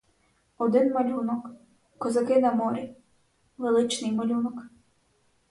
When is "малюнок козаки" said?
0.93-2.39